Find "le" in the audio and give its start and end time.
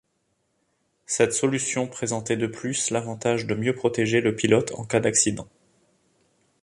4.19-4.35